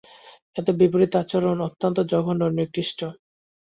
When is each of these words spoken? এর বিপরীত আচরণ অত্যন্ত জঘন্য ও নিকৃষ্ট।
এর 0.57 0.67
বিপরীত 0.79 1.13
আচরণ 1.21 1.57
অত্যন্ত 1.67 1.97
জঘন্য 2.11 2.41
ও 2.45 2.55
নিকৃষ্ট। 2.57 2.99